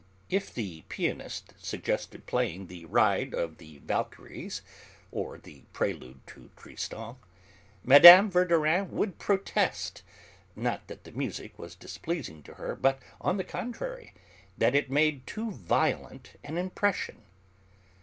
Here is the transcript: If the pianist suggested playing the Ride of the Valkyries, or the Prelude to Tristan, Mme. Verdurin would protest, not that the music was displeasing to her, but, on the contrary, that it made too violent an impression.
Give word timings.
If 0.31 0.51
the 0.51 0.81
pianist 0.89 1.53
suggested 1.59 2.25
playing 2.25 2.65
the 2.65 2.85
Ride 2.85 3.35
of 3.35 3.59
the 3.59 3.77
Valkyries, 3.85 4.63
or 5.11 5.37
the 5.37 5.61
Prelude 5.73 6.25
to 6.25 6.49
Tristan, 6.57 7.17
Mme. 7.83 8.27
Verdurin 8.31 8.89
would 8.89 9.19
protest, 9.19 10.01
not 10.55 10.87
that 10.87 11.03
the 11.03 11.11
music 11.11 11.59
was 11.59 11.75
displeasing 11.75 12.41
to 12.41 12.55
her, 12.55 12.75
but, 12.75 12.99
on 13.21 13.37
the 13.37 13.43
contrary, 13.43 14.15
that 14.57 14.73
it 14.73 14.89
made 14.89 15.27
too 15.27 15.51
violent 15.51 16.31
an 16.43 16.57
impression. 16.57 17.21